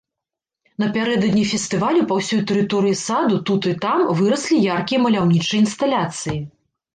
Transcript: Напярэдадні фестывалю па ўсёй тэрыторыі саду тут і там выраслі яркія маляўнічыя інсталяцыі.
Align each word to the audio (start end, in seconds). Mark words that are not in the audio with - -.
Напярэдадні 0.83 1.43
фестывалю 1.51 2.01
па 2.11 2.17
ўсёй 2.19 2.41
тэрыторыі 2.51 2.97
саду 3.01 3.37
тут 3.51 3.69
і 3.73 3.75
там 3.85 3.99
выраслі 4.23 4.59
яркія 4.71 4.99
маляўнічыя 5.05 5.59
інсталяцыі. 5.67 6.37